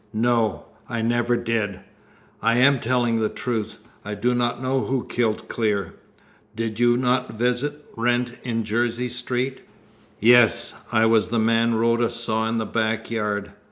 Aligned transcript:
"No! 0.13 0.65
I 0.89 1.03
never 1.03 1.37
did! 1.37 1.81
I 2.41 2.55
am 2.57 2.79
telling 2.79 3.19
the 3.19 3.29
truth! 3.29 3.77
I 4.03 4.15
do 4.15 4.33
not 4.33 4.59
know 4.59 4.81
who 4.85 5.05
killed 5.05 5.47
Clear." 5.47 5.93
"Did 6.55 6.79
you 6.79 6.97
not 6.97 7.35
visit 7.37 7.85
Wrent 7.95 8.39
in 8.41 8.63
Jersey 8.63 9.09
Street?" 9.09 9.61
"Yes. 10.19 10.73
I 10.91 11.05
was 11.05 11.27
the 11.27 11.37
man 11.37 11.75
Rhoda 11.75 12.09
saw 12.09 12.49
in 12.49 12.57
the 12.57 12.65
back 12.65 13.11
yard. 13.11 13.51